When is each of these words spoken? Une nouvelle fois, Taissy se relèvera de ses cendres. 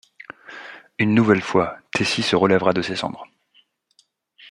Une 0.97 1.13
nouvelle 1.13 1.43
fois, 1.43 1.77
Taissy 1.93 2.23
se 2.23 2.35
relèvera 2.35 2.73
de 2.73 2.81
ses 2.81 2.95
cendres. 2.95 3.27